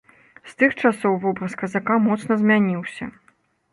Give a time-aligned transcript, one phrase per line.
[0.37, 3.13] З тых часоў вобраз казака моцна змяніўся.